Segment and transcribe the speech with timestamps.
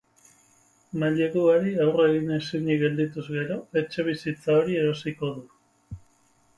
[1.03, 6.01] Maileguari aurre egin ezinik geldituz gero, etxebizitza hori erosiko du.